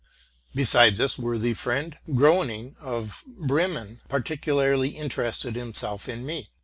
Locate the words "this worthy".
0.97-1.53